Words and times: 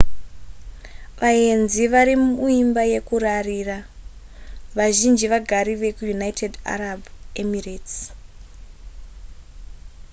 vaenzi 1.19 1.83
varimuimba 1.95 2.83
yekurarira 2.93 3.75
vazhinji 4.77 5.25
vagari 5.33 5.73
vekuunited 5.83 6.53
arab 6.73 7.01
emirates 7.43 7.93